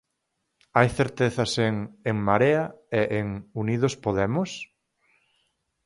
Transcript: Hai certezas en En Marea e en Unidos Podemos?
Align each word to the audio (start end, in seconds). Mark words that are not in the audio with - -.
Hai 0.77 0.87
certezas 0.99 1.51
en 1.67 1.75
En 2.09 2.17
Marea 2.27 2.63
e 2.99 3.01
en 3.19 3.27
Unidos 3.63 3.93
Podemos? 4.03 4.49